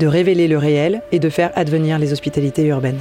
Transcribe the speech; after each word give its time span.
de 0.00 0.06
révéler 0.06 0.48
le 0.48 0.56
réel 0.56 1.02
et 1.12 1.18
de 1.18 1.28
faire 1.28 1.52
advenir 1.54 1.98
les 1.98 2.12
hospitalités 2.12 2.64
urbaines. 2.64 2.98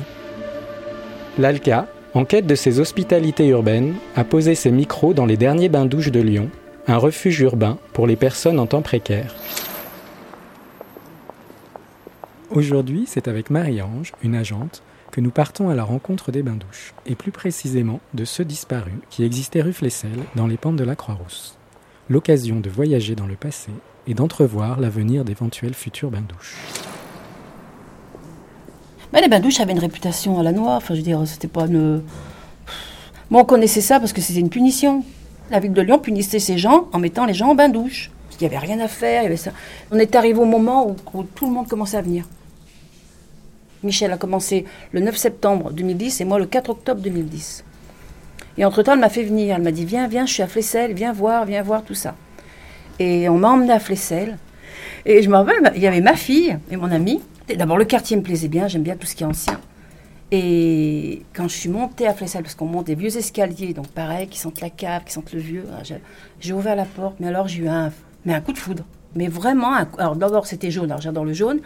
L'ALCA, 1.40 1.88
en 2.14 2.26
quête 2.26 2.46
de 2.46 2.56
ces 2.56 2.82
hospitalités 2.82 3.48
urbaines, 3.48 3.96
a 4.18 4.26
posé 4.26 4.54
ses 4.54 4.70
micros 4.70 5.14
dans 5.14 5.26
les 5.26 5.38
derniers 5.38 5.70
bains-douches 5.70 6.12
de 6.12 6.20
Lyon, 6.20 6.50
un 6.88 6.98
refuge 6.98 7.40
urbain 7.40 7.78
pour 7.94 8.06
les 8.06 8.18
personnes 8.18 8.60
en 8.60 8.68
temps 8.68 8.82
précaire. 8.82 9.34
Aujourd'hui, 12.52 13.06
c'est 13.08 13.30
avec 13.30 13.50
Marie-Ange, 13.50 14.12
une 14.22 14.36
agente, 14.36 14.84
que 15.12 15.22
nous 15.22 15.32
partons 15.32 15.70
à 15.70 15.76
la 15.76 15.84
rencontre 15.86 16.32
des 16.32 16.44
bains-douches, 16.44 16.94
et 17.06 17.16
plus 17.16 17.32
précisément 17.32 18.02
de 18.14 18.26
ceux 18.26 18.46
disparus 18.46 19.00
qui 19.10 19.24
existaient 19.24 19.62
rue 19.62 19.74
Flessel, 19.74 20.20
dans 20.36 20.48
les 20.48 20.58
pentes 20.58 20.76
de 20.76 20.84
la 20.84 20.96
Croix-Rousse. 20.96 21.58
L'occasion 22.10 22.60
de 22.60 22.70
voyager 22.70 23.16
dans 23.16 23.28
le 23.28 23.36
passé 23.36 23.72
et 24.08 24.16
d'entrevoir 24.16 24.80
l'avenir 24.80 25.24
d'éventuels 25.24 25.76
futurs 25.76 26.12
bains-douches. 26.12 26.58
Mais 29.14 29.22
les 29.22 29.28
bains-douches 29.28 29.60
avaient 29.60 29.72
une 29.72 29.80
réputation 29.80 30.40
à 30.40 30.44
la 30.44 30.52
noire, 30.52 30.78
enfin 30.78 30.94
je 30.94 31.00
veux 31.00 31.06
dire, 31.06 31.22
c'était 31.26 31.48
pas 31.48 31.66
une... 31.66 32.04
Moi 33.30 33.42
on 33.42 33.46
connaissait 33.46 33.82
ça 33.82 34.00
parce 34.00 34.14
que 34.14 34.22
c'était 34.22 34.40
une 34.40 34.50
punition. 34.50 35.04
La 35.52 35.60
ville 35.60 35.74
de 35.74 35.82
Lyon 35.82 36.00
punissait 36.00 36.40
ces 36.40 36.58
gens 36.58 36.88
en 36.94 37.00
mettant 37.00 37.26
les 37.26 37.34
gens 37.34 37.50
en 37.50 37.56
bain-douche. 37.56 38.12
Il 38.40 38.48
n'y 38.48 38.56
avait 38.56 38.66
rien 38.66 38.80
à 38.80 38.88
faire, 38.88 39.30
il 39.30 39.38
ça. 39.38 39.52
On 39.92 39.98
est 39.98 40.16
arrivé 40.16 40.40
au 40.40 40.46
moment 40.46 40.88
où, 40.88 40.96
où 41.14 41.24
tout 41.24 41.46
le 41.46 41.52
monde 41.52 41.68
commençait 41.68 41.98
à 41.98 42.02
venir. 42.02 42.26
Michel 43.84 44.12
a 44.12 44.18
commencé 44.18 44.66
le 44.92 45.00
9 45.02 45.16
septembre 45.16 45.72
2010 45.72 46.22
et 46.22 46.26
moi 46.26 46.40
le 46.40 46.46
4 46.46 46.70
octobre 46.70 47.02
2010. 47.02 47.64
Et 48.58 48.66
entre-temps, 48.66 48.94
elle 48.94 49.00
m'a 49.00 49.10
fait 49.10 49.24
venir. 49.24 49.56
Elle 49.56 49.62
m'a 49.62 49.72
dit 49.72 49.86
Viens, 49.86 50.08
viens, 50.08 50.26
je 50.26 50.34
suis 50.34 50.44
à 50.44 50.48
Flessel, 50.48 50.94
viens 50.94 51.14
voir, 51.14 51.46
viens 51.46 51.62
voir 51.64 51.84
tout 51.84 51.94
ça. 51.94 52.16
Et 53.00 53.30
on 53.30 53.38
m'a 53.38 53.50
emmené 53.50 53.72
à 53.72 53.80
Flessel. 53.80 54.38
Et 55.06 55.22
je 55.22 55.30
me 55.30 55.36
rappelle, 55.36 55.72
il 55.76 55.82
y 55.82 55.88
avait 55.88 56.02
ma 56.02 56.16
fille 56.16 56.58
et 56.70 56.76
mon 56.76 56.92
amie. 56.92 57.22
D'abord, 57.56 57.78
le 57.78 57.86
quartier 57.86 58.16
me 58.16 58.22
plaisait 58.22 58.48
bien, 58.48 58.68
j'aime 58.68 58.84
bien 58.84 58.96
tout 58.96 59.08
ce 59.08 59.16
qui 59.16 59.24
est 59.24 59.28
ancien. 59.28 59.60
Et 60.32 61.24
quand 61.34 61.48
je 61.48 61.56
suis 61.56 61.70
montée 61.70 62.08
à 62.08 62.14
Flessel, 62.14 62.44
parce 62.44 62.54
qu'on 62.54 62.68
monte 62.68 62.86
des 62.86 62.96
vieux 62.96 63.16
escaliers, 63.18 63.74
donc 63.74 63.88
pareil, 63.88 64.28
qui 64.28 64.38
sentent 64.38 64.62
la 64.62 64.70
cave, 64.70 65.04
qui 65.06 65.14
sentent 65.14 65.34
le 65.34 65.40
vieux, 65.40 65.66
j'ai 66.40 66.54
ouvert 66.54 66.76
la 66.76 66.86
porte, 66.86 67.16
mais 67.20 67.28
alors 67.28 67.48
j'ai 67.48 67.64
eu 67.64 67.68
un, 67.68 67.92
mais 68.26 68.34
un 68.36 68.42
coup 68.42 68.54
de 68.54 68.60
foudre. 68.60 68.84
Mais 69.16 69.28
vraiment, 69.28 69.74
alors 69.98 70.16
d'abord 70.16 70.46
c'était 70.46 70.70
jaune, 70.70 70.92
alors 70.92 71.02
j'adore 71.02 71.26
le 71.26 71.34
jaune, 71.34 71.62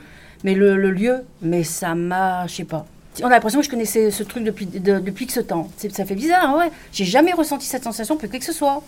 mais 0.46 0.54
le, 0.54 0.76
lieu, 0.92 1.24
mais 1.42 1.64
ça 1.64 1.94
m'a, 1.94 2.48
je 2.48 2.56
sais 2.56 2.64
pas. 2.64 2.86
On 3.22 3.28
a 3.28 3.30
l'impression 3.30 3.60
que 3.60 3.66
je 3.66 3.70
connaissais 3.70 4.10
ce 4.12 4.24
truc 4.24 4.46
depuis, 4.46 4.66
de, 4.66 5.00
depuis 5.00 5.28
que 5.28 5.34
ce 5.34 5.42
temps. 5.42 5.70
Ça 5.78 6.06
fait 6.06 6.16
bizarre, 6.16 6.50
hein, 6.50 6.58
ouais. 6.60 6.72
J'ai 6.94 7.06
jamais 7.06 7.34
ressenti 7.34 7.68
cette 7.68 7.84
sensation 7.84 8.16
plus 8.16 8.30
que 8.30 8.44
ce 8.44 8.54
soit. 8.54 8.82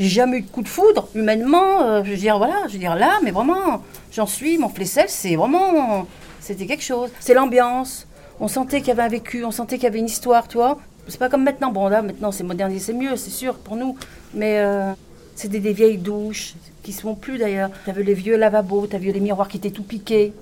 J'ai 0.00 0.08
jamais 0.08 0.38
eu 0.38 0.40
de 0.40 0.48
coup 0.48 0.62
de 0.62 0.68
foudre, 0.68 1.08
humainement. 1.14 1.82
Euh, 1.82 2.02
je 2.02 2.12
veux 2.12 2.16
dire, 2.16 2.38
voilà, 2.38 2.62
je 2.68 2.72
veux 2.72 2.78
dire 2.78 2.96
là, 2.96 3.18
mais 3.22 3.32
vraiment, 3.32 3.82
j'en 4.10 4.24
suis. 4.24 4.56
Mon 4.56 4.70
Flessel, 4.70 5.04
c'est 5.08 5.36
vraiment. 5.36 6.06
C'était 6.40 6.64
quelque 6.64 6.82
chose. 6.82 7.10
C'est 7.20 7.34
l'ambiance. 7.34 8.06
On 8.40 8.48
sentait 8.48 8.78
qu'il 8.78 8.88
y 8.88 8.90
avait 8.92 9.02
un 9.02 9.08
vécu, 9.08 9.44
on 9.44 9.50
sentait 9.50 9.76
qu'il 9.76 9.84
y 9.84 9.88
avait 9.88 9.98
une 9.98 10.06
histoire, 10.06 10.48
tu 10.48 10.56
vois. 10.56 10.78
C'est 11.06 11.18
pas 11.18 11.28
comme 11.28 11.44
maintenant. 11.44 11.70
Bon, 11.70 11.86
là, 11.88 12.00
maintenant, 12.00 12.32
c'est 12.32 12.44
modernisé, 12.44 12.86
c'est 12.86 12.92
mieux, 12.94 13.14
c'est 13.16 13.28
sûr, 13.28 13.56
pour 13.56 13.76
nous. 13.76 13.94
Mais 14.32 14.60
euh, 14.60 14.90
c'était 15.34 15.60
des 15.60 15.74
vieilles 15.74 15.98
douches, 15.98 16.54
qui 16.82 16.94
se 16.94 17.02
font 17.02 17.14
plus 17.14 17.36
d'ailleurs. 17.36 17.68
T'avais 17.84 18.02
les 18.02 18.14
vieux 18.14 18.38
lavabos, 18.38 18.86
t'avais 18.86 19.12
les 19.12 19.20
miroirs 19.20 19.48
qui 19.48 19.58
étaient 19.58 19.70
tout 19.70 19.82
piqués. 19.82 20.32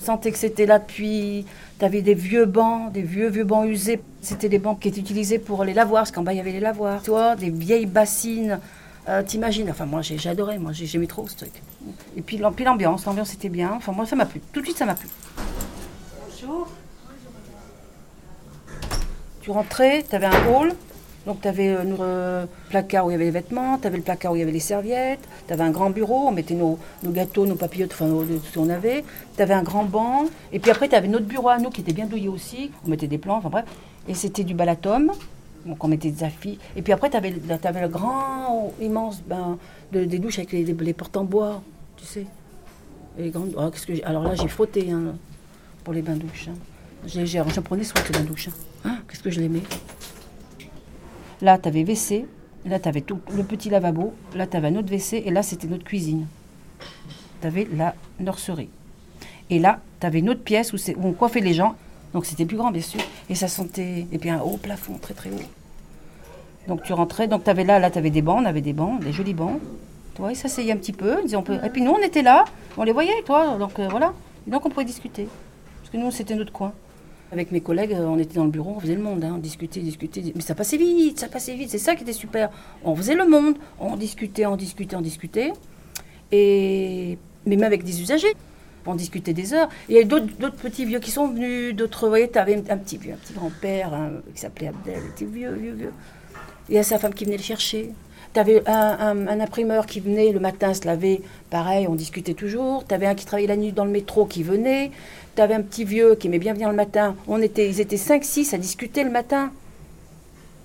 sentais 0.00 0.32
que 0.32 0.38
c'était 0.38 0.66
là 0.66 0.80
depuis. 0.80 1.46
T'avais 1.78 2.02
des 2.02 2.14
vieux 2.14 2.46
bancs, 2.46 2.90
des 2.92 3.02
vieux, 3.02 3.28
vieux 3.28 3.44
bancs 3.44 3.68
usés. 3.68 4.00
C'était 4.20 4.48
des 4.48 4.58
bancs 4.58 4.80
qui 4.80 4.88
étaient 4.88 5.00
utilisés 5.00 5.38
pour 5.38 5.62
les 5.62 5.74
lavoirs, 5.74 6.02
parce 6.02 6.10
qu'en 6.10 6.22
bas, 6.22 6.32
il 6.32 6.38
y 6.38 6.40
avait 6.40 6.50
les 6.50 6.58
lavoirs. 6.58 7.02
Tu 7.04 7.10
vois, 7.10 7.36
des 7.36 7.50
vieilles 7.50 7.86
bassines. 7.86 8.58
Euh, 9.08 9.22
T'imagines 9.22 9.70
Enfin, 9.70 9.86
moi, 9.86 10.02
j'ai 10.02 10.28
adoré. 10.28 10.58
Moi, 10.58 10.72
j'ai 10.72 10.94
aimé 10.96 11.06
trop 11.06 11.26
ce 11.28 11.36
truc. 11.36 11.52
Et 12.16 12.22
puis, 12.22 12.38
l'ambiance, 12.38 13.06
l'ambiance 13.06 13.34
était 13.34 13.48
bien. 13.48 13.72
Enfin, 13.76 13.92
moi, 13.92 14.06
ça 14.06 14.16
m'a 14.16 14.26
plu. 14.26 14.40
Tout 14.52 14.60
de 14.60 14.66
suite, 14.66 14.78
ça 14.78 14.86
m'a 14.86 14.94
plu. 14.94 15.08
Bonjour. 16.30 16.68
Tu 19.40 19.50
rentrais, 19.50 20.04
tu 20.08 20.16
avais 20.16 20.26
un 20.26 20.46
hall. 20.48 20.74
Donc, 21.24 21.40
tu 21.40 21.48
avais 21.48 21.72
le 21.84 21.96
euh, 22.00 22.46
placard 22.68 23.06
où 23.06 23.10
il 23.10 23.14
y 23.14 23.16
avait 23.16 23.24
les 23.24 23.30
vêtements, 23.32 23.78
tu 23.78 23.88
avais 23.88 23.96
le 23.96 24.02
placard 24.04 24.32
où 24.32 24.36
il 24.36 24.38
y 24.38 24.42
avait 24.42 24.52
les 24.52 24.60
serviettes, 24.60 25.26
tu 25.48 25.52
avais 25.52 25.64
un 25.64 25.70
grand 25.70 25.90
bureau, 25.90 26.28
on 26.28 26.30
mettait 26.30 26.54
nos, 26.54 26.78
nos 27.02 27.10
gâteaux, 27.10 27.46
nos 27.46 27.56
papillotes, 27.56 27.92
enfin, 27.92 28.06
nos, 28.06 28.22
tout 28.24 28.40
ce 28.44 28.58
qu'on 28.58 28.70
avait. 28.70 29.04
Tu 29.36 29.42
avais 29.42 29.54
un 29.54 29.64
grand 29.64 29.82
banc. 29.84 30.26
Et 30.52 30.60
puis 30.60 30.70
après, 30.70 30.88
tu 30.88 30.94
avais 30.94 31.08
notre 31.08 31.26
bureau 31.26 31.48
à 31.48 31.58
nous 31.58 31.70
qui 31.70 31.80
était 31.80 31.92
bien 31.92 32.06
douillé 32.06 32.28
aussi. 32.28 32.70
On 32.84 32.90
mettait 32.90 33.08
des 33.08 33.18
plans, 33.18 33.38
enfin 33.38 33.48
bref. 33.48 33.64
Et 34.08 34.14
c'était 34.14 34.44
du 34.44 34.54
balatum. 34.54 35.12
Donc, 35.66 35.82
on 35.82 35.88
mettait 35.88 36.10
des 36.10 36.24
affiches. 36.24 36.58
Et 36.76 36.82
puis 36.82 36.92
après, 36.92 37.10
tu 37.10 37.16
avais, 37.16 37.30
le 37.30 37.88
grand, 37.88 38.72
immense 38.80 39.20
bain 39.22 39.58
de, 39.92 40.04
des 40.04 40.18
douches 40.18 40.38
avec 40.38 40.52
les, 40.52 40.64
les, 40.64 40.72
les, 40.72 40.92
portes 40.92 41.16
en 41.16 41.24
bois, 41.24 41.62
tu 41.96 42.04
sais. 42.04 42.26
Les 43.18 43.30
grandes, 43.30 43.54
oh, 43.56 43.70
alors 44.04 44.22
là, 44.22 44.34
j'ai 44.34 44.48
frotté 44.48 44.90
hein, 44.90 45.14
pour 45.82 45.94
les 45.94 46.02
bains-douches. 46.02 46.48
Hein. 46.48 46.54
J'en 47.06 47.62
prenais 47.62 47.84
soin 47.84 48.02
de 48.02 48.12
bains 48.12 48.24
douches. 48.24 48.50
Hein. 48.84 48.98
Qu'est-ce 49.08 49.22
que 49.22 49.30
je 49.30 49.40
l'aimais. 49.40 49.62
Là, 51.40 51.58
tu 51.58 51.68
avais 51.68 51.82
WC. 51.82 52.26
Là, 52.66 52.78
tu 52.78 52.88
avais 52.88 53.00
tout 53.00 53.20
le 53.34 53.42
petit 53.42 53.70
lavabo. 53.70 54.12
Là, 54.34 54.46
tu 54.46 54.56
avais 54.56 54.68
un 54.68 54.76
autre 54.76 54.88
WC. 54.88 55.22
Et 55.24 55.30
là, 55.30 55.42
c'était 55.42 55.66
notre 55.66 55.84
cuisine. 55.84 56.26
Tu 57.40 57.46
avais 57.46 57.66
la 57.72 57.94
nurserie. 58.20 58.68
Et 59.48 59.58
là, 59.58 59.80
tu 60.00 60.06
avais 60.06 60.18
une 60.18 60.30
autre 60.30 60.42
pièce 60.42 60.72
où, 60.72 60.76
où 60.76 61.06
on 61.06 61.12
coiffait 61.12 61.40
les 61.40 61.54
gens. 61.54 61.74
Donc, 62.12 62.26
c'était 62.26 62.44
plus 62.44 62.56
grand, 62.56 62.70
bien 62.70 62.82
sûr. 62.82 63.00
Et 63.30 63.34
ça 63.34 63.48
sentait. 63.48 64.06
Et 64.12 64.18
puis, 64.18 64.30
un 64.30 64.40
haut 64.40 64.56
plafond, 64.56 64.98
très, 64.98 65.14
très 65.14 65.30
haut. 65.30 65.40
Donc, 66.68 66.82
tu 66.82 66.92
rentrais. 66.92 67.28
Donc, 67.28 67.44
tu 67.44 67.50
avais 67.50 67.64
là, 67.64 67.78
là, 67.78 67.90
tu 67.90 67.98
avais 67.98 68.10
des 68.10 68.22
bancs. 68.22 68.40
On 68.42 68.44
avait 68.44 68.60
des 68.60 68.72
bancs, 68.72 69.00
des 69.00 69.12
jolis 69.12 69.34
bancs. 69.34 69.60
Toi, 70.14 70.32
ils 70.32 70.36
s'asseyaient 70.36 70.72
un 70.72 70.76
petit 70.76 70.92
peu. 70.92 71.22
Disaient, 71.22 71.36
on 71.36 71.42
peut... 71.42 71.58
Et 71.64 71.70
puis, 71.70 71.82
nous, 71.82 71.92
on 71.92 72.02
était 72.02 72.22
là. 72.22 72.44
On 72.76 72.82
les 72.82 72.92
voyait, 72.92 73.22
toi. 73.24 73.56
Donc, 73.58 73.78
euh, 73.78 73.88
voilà. 73.88 74.12
Donc, 74.46 74.66
on 74.66 74.70
pouvait 74.70 74.84
discuter. 74.84 75.28
Parce 75.80 75.90
que 75.90 75.96
nous, 75.96 76.10
c'était 76.10 76.34
notre 76.34 76.52
coin. 76.52 76.72
Avec 77.32 77.50
mes 77.50 77.60
collègues, 77.60 77.92
on 77.98 78.18
était 78.18 78.36
dans 78.36 78.44
le 78.44 78.50
bureau, 78.50 78.74
on 78.76 78.80
faisait 78.80 78.94
le 78.94 79.02
monde, 79.02 79.24
hein, 79.24 79.32
on 79.34 79.38
discutait, 79.38 79.80
discutait. 79.80 80.32
Mais 80.36 80.40
ça 80.42 80.54
passait 80.54 80.76
vite, 80.76 81.18
ça 81.18 81.26
passait 81.26 81.54
vite, 81.54 81.70
c'est 81.70 81.78
ça 81.78 81.96
qui 81.96 82.04
était 82.04 82.12
super. 82.12 82.50
On 82.84 82.94
faisait 82.94 83.16
le 83.16 83.26
monde, 83.26 83.56
on 83.80 83.96
discutait, 83.96 84.46
on 84.46 84.54
discutait, 84.54 84.94
on 84.94 85.00
discutait. 85.00 85.52
Et 86.30 87.18
même 87.44 87.64
avec 87.64 87.82
des 87.82 88.00
usagers, 88.00 88.32
on 88.86 88.94
discutait 88.94 89.32
des 89.32 89.54
heures. 89.54 89.68
Il 89.88 89.96
y 89.96 89.98
a 89.98 90.04
d'autres 90.04 90.56
petits 90.56 90.84
vieux 90.84 91.00
qui 91.00 91.10
sont 91.10 91.26
venus, 91.26 91.74
d'autres, 91.74 92.04
vous 92.04 92.10
voyez, 92.10 92.30
tu 92.30 92.38
avais 92.38 92.62
un 92.70 92.76
petit 92.76 92.96
vieux, 92.96 93.14
un 93.14 93.16
petit 93.16 93.32
grand-père 93.32 93.92
hein, 93.92 94.12
qui 94.32 94.40
s'appelait 94.40 94.68
Abdel, 94.68 95.00
il 95.04 95.10
était 95.10 95.24
vieux, 95.24 95.52
vieux, 95.52 95.72
vieux. 95.72 95.92
Il 96.68 96.74
y 96.74 96.78
a 96.78 96.82
sa 96.82 96.98
femme 96.98 97.14
qui 97.14 97.24
venait 97.24 97.36
le 97.36 97.42
chercher. 97.42 97.90
Tu 98.34 98.40
avais 98.40 98.62
un, 98.68 99.28
un, 99.28 99.40
imprimeur 99.40 99.86
qui 99.86 100.00
venait 100.00 100.32
le 100.32 100.40
matin 100.40 100.74
se 100.74 100.84
laver, 100.84 101.22
pareil, 101.48 101.86
on 101.88 101.94
discutait 101.94 102.34
toujours. 102.34 102.84
Tu 102.86 102.94
avais 102.94 103.06
un 103.06 103.14
qui 103.14 103.24
travaillait 103.24 103.48
la 103.48 103.56
nuit 103.56 103.72
dans 103.72 103.84
le 103.84 103.90
métro 103.90 104.26
qui 104.26 104.42
venait. 104.42 104.90
Tu 105.36 105.42
avais 105.42 105.54
un 105.54 105.62
petit 105.62 105.84
vieux 105.84 106.16
qui 106.16 106.26
aimait 106.26 106.38
bien 106.38 106.52
venir 106.52 106.68
le 106.68 106.74
matin. 106.74 107.14
On 107.28 107.40
était, 107.40 107.68
ils 107.68 107.80
étaient 107.80 107.96
5-6 107.96 108.54
à 108.54 108.58
discuter 108.58 109.04
le 109.04 109.10
matin. 109.10 109.52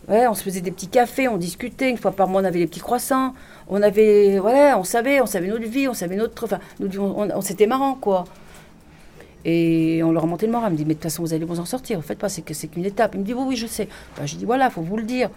Ouais, 0.10 0.28
on 0.28 0.34
se 0.34 0.44
faisait 0.44 0.62
des 0.62 0.72
petits 0.72 0.88
cafés, 0.88 1.28
on 1.28 1.38
discutait. 1.38 1.90
Une 1.90 1.98
fois 1.98 2.12
par 2.12 2.28
mois, 2.28 2.42
on 2.42 2.46
avait 2.46 2.60
des 2.60 2.68
petits 2.68 2.80
croissants. 2.80 3.34
On 3.70 3.82
avait, 3.82 4.40
ouais, 4.40 4.74
on 4.74 4.84
savait, 4.84 5.22
on 5.22 5.26
savait 5.26 5.48
notre 5.48 5.68
vie, 5.68 5.88
on 5.88 5.94
savait 5.94 6.16
notre. 6.16 6.44
Enfin, 6.44 6.60
nous, 6.80 6.90
on, 7.00 7.30
on, 7.30 7.42
c'était 7.42 7.68
marrant, 7.68 7.94
quoi. 7.94 8.26
Et 9.46 10.02
on 10.04 10.12
leur 10.12 10.24
remontait 10.24 10.48
le 10.48 10.52
moral. 10.52 10.68
Elle 10.68 10.74
me 10.74 10.78
dit, 10.78 10.86
mais 10.86 10.96
de 10.96 11.00
toute 11.00 11.04
façon, 11.04 11.24
vous 11.24 11.34
allez 11.34 11.46
vous 11.46 11.60
en 11.60 11.66
sortir. 11.66 12.00
En 12.00 12.02
fait, 12.02 12.16
pas, 12.16 12.28
c'est 12.28 12.42
que 12.42 12.54
c'est 12.54 12.68
qu'une 12.68 12.86
étape. 12.86 13.12
Il 13.14 13.22
me 13.22 13.26
dit, 13.26 13.34
oui, 13.34 13.44
oui, 13.48 13.56
je 13.56 13.68
sais. 13.68 13.88
Ben, 14.18 14.26
je 14.26 14.36
dis, 14.36 14.46
voilà, 14.46 14.70
faut 14.70 14.82
vous 14.82 14.98
le 14.98 15.04
dire. 15.04 15.30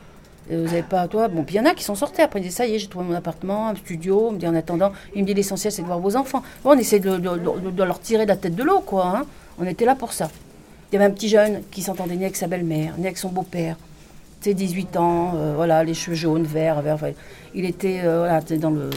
Vous 0.51 0.57
n'avez 0.65 0.83
pas, 0.83 1.09
toi. 1.09 1.29
Bon, 1.29 1.43
puis 1.43 1.55
il 1.55 1.59
y 1.59 1.61
en 1.61 1.65
a 1.65 1.75
qui 1.75 1.85
sont 1.85 1.95
sortis. 1.95 2.21
Après, 2.21 2.41
ils 2.41 2.43
disent, 2.43 2.57
ça 2.57 2.67
y 2.67 2.75
est, 2.75 2.79
j'ai 2.79 2.89
trouvé 2.89 3.07
mon 3.07 3.15
appartement, 3.15 3.69
un 3.69 3.75
studio. 3.75 4.29
Il 4.31 4.35
me 4.35 4.39
dit, 4.39 4.47
en 4.47 4.55
attendant, 4.55 4.93
il 5.15 5.23
me 5.23 5.27
dit, 5.27 5.35
l'essentiel, 5.35 5.73
c'est 5.73 5.83
de 5.83 5.87
voir 5.87 6.01
vos 6.01 6.17
enfants. 6.17 6.43
Bon, 6.63 6.71
on 6.71 6.79
essaie 6.79 7.01
de, 7.01 7.17
de, 7.17 7.71
de, 7.71 7.83
leur 7.83 8.01
tirer 8.01 8.27
la 8.27 8.37
tête 8.37 8.55
de 8.55 8.63
l'eau, 8.63 8.81
quoi. 8.81 9.07
Hein. 9.07 9.25
On 9.59 9.67
était 9.67 9.85
là 9.85 9.95
pour 9.95 10.13
ça. 10.13 10.31
Il 10.91 10.97
y 10.97 10.99
avait 10.99 11.07
un 11.07 11.15
petit 11.15 11.29
jeune 11.29 11.63
qui 11.71 11.83
s'entendait 11.83 12.17
ni 12.17 12.25
avec 12.25 12.37
sa 12.37 12.47
belle-mère, 12.47 12.95
ni 12.99 13.07
avec 13.07 13.19
son 13.19 13.31
beau-père. 13.31 13.77
Tu 14.43 14.51
sais, 14.51 14.55
18 14.55 14.97
ans, 14.99 15.33
euh, 15.35 15.55
voilà, 15.57 15.83
les 15.83 15.95
cheveux 15.95 16.17
jaunes, 16.17 16.45
verts, 16.45 16.83
verts. 16.83 16.99
Il 17.55 17.65
était, 17.65 18.03
euh, 18.05 18.19
voilà, 18.19 18.41
dans 18.59 18.71
le. 18.71 18.91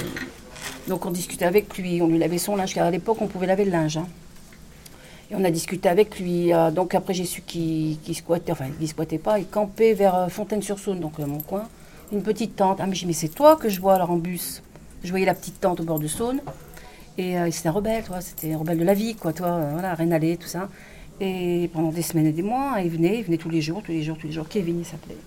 Donc 0.88 1.06
on 1.06 1.12
discutait 1.12 1.46
avec 1.46 1.78
lui, 1.78 2.02
on 2.02 2.08
lui 2.08 2.18
lavait 2.18 2.38
son 2.38 2.56
linge, 2.56 2.74
car 2.74 2.88
à 2.88 2.92
l'époque, 2.92 3.18
on 3.22 3.28
pouvait 3.28 3.48
laver 3.48 3.66
le 3.66 3.72
linge. 3.72 3.98
Hein. 3.98 4.08
Et 5.30 5.36
on 5.36 5.44
a 5.44 5.52
discuté 5.52 5.90
avec 5.90 6.20
lui. 6.20 6.54
Euh, 6.54 6.72
donc 6.72 6.96
après, 6.96 7.14
j'ai 7.14 7.26
su 7.26 7.42
qu'il 7.42 8.00
qu 8.00 8.14
squattait, 8.14 8.52
enfin, 8.52 8.68
il 8.80 8.88
squattait 8.88 9.18
pas, 9.18 9.40
il 9.40 9.48
campait 9.48 9.94
vers 9.94 10.16
euh, 10.16 10.28
Fontaine-sur-Saône, 10.28 11.00
donc 11.00 11.20
mon 11.20 11.40
coin. 11.40 11.68
Une 12.12 12.22
petite 12.22 12.56
tente. 12.56 12.80
Ah, 12.82 12.88
mais 12.88 12.96
j'ai 12.96 13.06
mais 13.06 13.14
c'est 13.14 13.28
toi 13.28 13.58
que 13.58 13.68
je 13.68 13.82
vois 13.82 13.96
alors 13.96 14.12
en 14.12 14.18
bus. 14.18 14.64
Je 15.04 15.10
voyais 15.10 15.26
la 15.26 15.34
petite 15.34 15.60
tente 15.60 15.80
au 15.82 15.84
bord 15.84 16.00
de 16.00 16.08
Saône. 16.08 16.42
Et 17.18 17.38
euh, 17.38 17.50
c'était 17.52 17.70
un 17.70 17.72
rebelle, 17.72 18.04
toi, 18.04 18.22
c'était 18.22 18.54
un 18.54 18.58
rebelle 18.58 18.78
de 18.78 18.84
la 18.84 18.94
vie, 18.94 19.16
quoi, 19.16 19.34
toi, 19.34 19.48
euh, 19.48 19.70
voilà, 19.74 19.96
Rénalé, 19.96 20.38
tout 20.38 20.48
ça. 20.48 20.70
Et 21.20 21.68
pendant 21.74 21.90
des 21.90 22.04
semaines 22.04 22.28
et 22.28 22.32
des 22.32 22.44
mois, 22.44 22.76
il 22.84 22.92
venait, 22.92 23.18
il 23.18 23.24
venait 23.24 23.38
tous 23.38 23.50
les 23.50 23.62
jours, 23.62 23.82
tous 23.84 23.92
les 23.92 24.04
jours, 24.04 24.18
tous 24.20 24.28
les 24.28 24.34
jours. 24.34 24.48
Kevin, 24.48 24.80
il 24.80 24.86
s'appelait. 24.86 25.18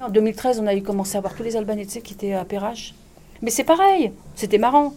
En 0.00 0.08
2013, 0.08 0.60
on 0.60 0.66
a 0.66 0.74
eu 0.74 0.82
commencé 0.82 1.18
à 1.18 1.20
voir 1.20 1.34
tous 1.34 1.42
les 1.42 1.56
Albanais, 1.56 1.84
tu 1.84 1.92
sais, 1.92 2.00
qui 2.00 2.14
étaient 2.14 2.32
à 2.32 2.46
Perrache. 2.46 2.94
Mais 3.42 3.50
c'est 3.50 3.64
pareil, 3.64 4.12
c'était 4.34 4.56
marrant. 4.56 4.94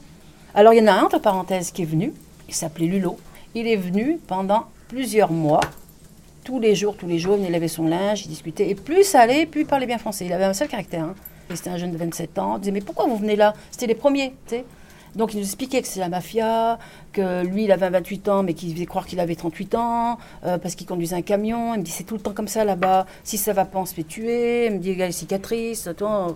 Alors, 0.56 0.74
il 0.74 0.80
y 0.80 0.82
en 0.82 0.88
a 0.88 0.94
un, 0.94 1.04
entre 1.04 1.20
parenthèses, 1.20 1.72
qui 1.72 1.82
est 1.82 1.86
venu, 1.86 2.14
il 2.48 2.54
s'appelait 2.54 2.88
Lulo. 2.88 3.18
Il 3.56 3.68
est 3.68 3.76
venu 3.76 4.20
pendant 4.28 4.66
plusieurs 4.88 5.32
mois, 5.32 5.62
tous 6.44 6.60
les 6.60 6.76
jours, 6.76 6.96
tous 6.96 7.08
les 7.08 7.20
jours, 7.20 7.36
il 7.36 7.42
venait 7.42 7.52
laver 7.52 7.68
son 7.68 7.88
linge, 7.88 8.26
il 8.26 8.30
discutait. 8.30 8.70
Et 8.70 8.76
plus 8.76 9.04
ça 9.04 9.22
allait, 9.22 9.46
plus 9.46 9.62
il 9.62 9.68
parlait 9.68 9.86
bien 9.86 9.98
français. 9.98 10.26
Il 10.26 10.34
avait 10.34 10.46
un 10.46 10.54
seul 10.54 10.68
caractère. 10.68 11.04
Hein. 11.04 11.16
C'était 11.54 11.70
un 11.70 11.78
jeune 11.78 11.92
de 11.92 11.98
27 11.98 12.38
ans. 12.38 12.58
Il 12.58 12.62
disait, 12.62 12.72
mais 12.72 12.82
pourquoi 12.82 13.06
vous 13.06 13.18
venez 13.18 13.36
là? 13.36 13.54
C'était 13.72 13.88
les 13.88 13.96
premiers, 13.96 14.34
tu 14.48 14.56
sais. 14.58 14.66
Donc 15.16 15.34
il 15.34 15.38
nous 15.40 15.46
expliquait 15.46 15.82
que 15.82 15.88
c'est 15.88 16.00
la 16.00 16.10
mafia, 16.10 16.78
que 17.14 17.44
lui 17.44 17.64
il 17.64 17.72
avait 17.72 17.90
28 17.90 18.30
ans 18.30 18.44
mais 18.44 18.54
qu'il 18.54 18.72
faisait 18.74 18.86
croire 18.86 19.08
qu'il 19.08 19.20
avait 19.20 19.34
38 19.34 19.74
ans, 19.74 20.20
euh, 20.46 20.60
parce 20.60 20.76
qu'il 20.76 20.86
conduisait 20.86 21.16
un 21.16 21.24
camion. 21.24 21.74
Il 21.74 21.80
me 21.80 21.84
dit 21.84 21.90
c'est 21.92 22.04
tout 22.04 22.14
le 22.14 22.22
temps 22.22 22.34
comme 22.34 22.48
ça 22.48 22.64
là-bas, 22.64 23.08
si 23.24 23.38
ça 23.38 23.54
va 23.54 23.66
pas 23.66 23.80
on 23.80 23.86
se 23.86 23.96
fait 23.96 24.04
tuer. 24.04 24.68
Il 24.68 24.74
me 24.74 24.78
dit 24.78 24.92
il 24.92 25.00
y 25.00 25.02
a 25.02 25.08
les 25.08 25.12
cicatrices, 25.12 25.90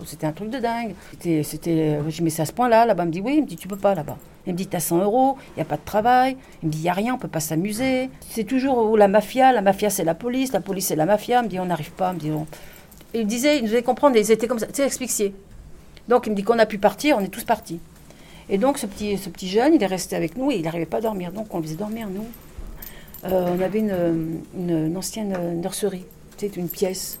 c'était 0.04 0.26
un 0.26 0.32
truc 0.32 0.50
de 0.50 0.58
dingue. 0.58 0.94
C'était, 1.12 1.42
c'était, 1.44 2.00
je 2.08 2.22
mais 2.22 2.30
c'est 2.30 2.42
à 2.42 2.46
ce 2.46 2.52
point-là, 2.52 2.84
là-bas. 2.84 3.04
Il 3.04 3.06
me 3.06 3.12
dit 3.12 3.20
oui, 3.20 3.34
il 3.36 3.42
me 3.42 3.46
dit 3.46 3.56
tu 3.56 3.68
peux 3.68 3.76
pas 3.76 3.94
là-bas. 3.94 4.16
Il 4.46 4.52
me 4.52 4.58
dit 4.58 4.66
t'as 4.66 4.80
100 4.80 5.02
euros, 5.02 5.36
il 5.50 5.54
n'y 5.56 5.62
a 5.62 5.64
pas 5.64 5.76
de 5.76 5.84
travail. 5.84 6.36
Il 6.62 6.66
me 6.66 6.72
dit 6.72 6.78
il 6.78 6.82
n'y 6.82 6.88
a 6.90 6.92
rien, 6.92 7.14
on 7.14 7.18
peut 7.18 7.28
pas 7.28 7.40
s'amuser. 7.40 8.10
C'est 8.28 8.44
toujours 8.44 8.78
oh, 8.78 8.96
la 8.96 9.08
mafia, 9.08 9.52
la 9.52 9.62
mafia 9.62 9.90
c'est 9.90 10.04
la 10.04 10.14
police, 10.14 10.52
la 10.52 10.60
police 10.60 10.86
c'est 10.88 10.96
la 10.96 11.06
mafia. 11.06 11.40
Il 11.40 11.44
me 11.44 11.48
dit 11.48 11.58
on 11.60 11.66
n'arrive 11.66 11.92
pas, 11.92 12.14
il 13.14 13.20
me 13.20 13.30
disait, 13.30 13.58
il 13.58 13.62
nous 13.62 13.68
faisait 13.68 13.82
comprendre, 13.82 14.16
ils 14.16 14.30
étaient 14.30 14.48
comme 14.48 14.58
ça, 14.58 14.66
tu 14.66 14.82
sais. 15.08 15.32
Donc 16.08 16.26
il 16.26 16.30
me 16.30 16.36
dit 16.36 16.42
qu'on 16.42 16.58
a 16.58 16.66
pu 16.66 16.78
partir, 16.78 17.16
on 17.16 17.20
est 17.20 17.28
tous 17.28 17.44
partis. 17.44 17.78
Et 18.48 18.58
donc 18.58 18.76
ce 18.76 18.86
petit, 18.86 19.16
ce 19.16 19.30
petit 19.30 19.48
jeune, 19.48 19.74
il 19.74 19.82
est 19.82 19.86
resté 19.86 20.16
avec 20.16 20.36
nous 20.36 20.50
et 20.50 20.56
il 20.56 20.62
n'arrivait 20.62 20.84
pas 20.84 20.98
à 20.98 21.00
dormir. 21.00 21.32
Donc 21.32 21.54
on 21.54 21.58
le 21.58 21.64
faisait 21.64 21.76
dormir, 21.76 22.08
nous. 22.08 22.26
Euh, 23.24 23.56
on 23.56 23.60
avait 23.62 23.78
une, 23.78 24.96
ancienne 24.96 25.60
nurserie, 25.60 26.04
sais, 26.36 26.48
une 26.48 26.68
pièce 26.68 27.18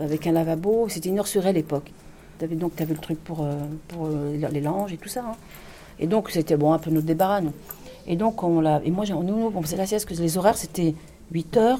avec 0.00 0.26
un 0.26 0.32
lavabo. 0.32 0.88
C'était 0.88 1.10
une 1.10 1.14
nurserie 1.16 1.48
à 1.48 1.52
l'époque. 1.52 1.92
Donc 2.40 2.74
tu 2.74 2.82
avais 2.82 2.94
le 2.94 3.00
truc 3.00 3.22
pour, 3.22 3.42
euh, 3.42 3.54
euh, 4.00 4.48
les 4.50 4.60
langes 4.60 4.92
et 4.92 4.96
tout 4.96 5.08
ça. 5.08 5.20
hein. 5.20 5.36
Et 5.98 6.06
donc 6.06 6.30
c'était 6.30 6.56
bon, 6.56 6.72
un 6.72 6.78
peu 6.78 6.90
notre 6.90 7.06
débarras, 7.06 7.40
nous. 7.40 7.52
Et 8.06 8.16
donc 8.16 8.42
on 8.42 8.60
l'a. 8.60 8.80
Et 8.84 8.90
moi, 8.90 9.04
nous, 9.06 9.52
on 9.54 9.62
faisait 9.62 9.76
la 9.76 9.86
sieste, 9.86 10.06
parce 10.06 10.18
que 10.18 10.22
les 10.22 10.38
horaires 10.38 10.56
c'était 10.56 10.94
8h, 11.34 11.78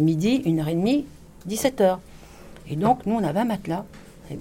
midi, 0.00 0.42
1h30, 0.44 1.04
17h. 1.48 1.98
Et 2.70 2.76
donc 2.76 3.06
nous, 3.06 3.14
on 3.14 3.24
avait 3.24 3.40
un 3.40 3.44
matelas. 3.44 3.84
Et, 4.30 4.38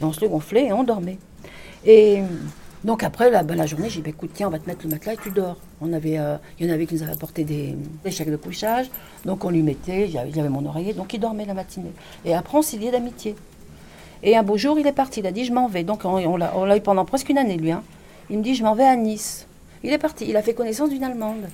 on 0.00 0.12
se 0.12 0.20
le 0.20 0.28
gonflait 0.28 0.66
et 0.66 0.72
on 0.72 0.82
dormait. 0.82 1.18
Et 1.84 2.22
donc 2.84 3.04
après, 3.04 3.30
la, 3.30 3.44
ben, 3.44 3.56
la 3.56 3.66
journée, 3.66 3.88
j'ai 3.88 4.00
dit, 4.00 4.02
ben, 4.02 4.10
écoute, 4.10 4.30
tiens, 4.34 4.48
on 4.48 4.50
va 4.50 4.58
te 4.58 4.68
mettre 4.68 4.84
le 4.84 4.90
matelas 4.90 5.14
et 5.14 5.16
tu 5.16 5.30
dors. 5.30 5.56
On 5.80 5.92
avait, 5.92 6.18
euh, 6.18 6.36
il 6.58 6.66
y 6.66 6.70
en 6.70 6.74
avait 6.74 6.86
qui 6.86 6.94
nous 6.94 7.02
avaient 7.02 7.12
apporté 7.12 7.44
des, 7.44 7.76
des 8.04 8.10
chèques 8.10 8.30
de 8.30 8.36
couchage, 8.36 8.90
donc 9.24 9.44
on 9.44 9.50
lui 9.50 9.62
mettait, 9.62 10.08
il 10.08 10.18
avait, 10.18 10.48
mon 10.48 10.66
oreiller, 10.66 10.92
donc 10.92 11.14
il 11.14 11.20
dormait 11.20 11.44
la 11.44 11.54
matinée. 11.54 11.92
Et 12.24 12.34
après, 12.34 12.58
on 12.58 12.62
s'est 12.62 12.76
lié 12.76 12.90
d'amitié. 12.90 13.36
Et 14.24 14.36
un 14.36 14.42
beau 14.42 14.56
jour, 14.56 14.78
il 14.78 14.86
est 14.86 14.92
parti, 14.92 15.20
il 15.20 15.26
a 15.26 15.32
dit, 15.32 15.44
je 15.44 15.52
m'en 15.52 15.68
vais. 15.68 15.84
Donc 15.84 16.04
on, 16.04 16.16
on 16.16 16.36
l'a 16.64 16.76
eu 16.76 16.80
pendant 16.80 17.04
presque 17.04 17.28
une 17.28 17.38
année, 17.38 17.56
lui. 17.56 17.70
hein. 17.70 17.82
Il 18.32 18.38
me 18.38 18.42
dit, 18.42 18.54
je 18.54 18.64
m'en 18.64 18.74
vais 18.74 18.86
à 18.86 18.96
Nice. 18.96 19.46
Il 19.82 19.92
est 19.92 19.98
parti, 19.98 20.24
il 20.26 20.34
a 20.38 20.42
fait 20.42 20.54
connaissance 20.54 20.88
d'une 20.88 21.04
Allemande. 21.04 21.50